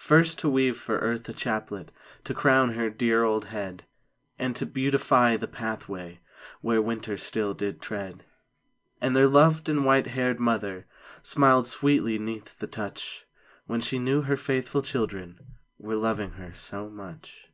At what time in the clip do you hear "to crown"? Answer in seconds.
2.24-2.72